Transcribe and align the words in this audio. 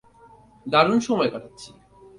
দারুণ 0.65 0.99
সময় 0.99 1.29
কাটাচ্ছি। 1.29 1.69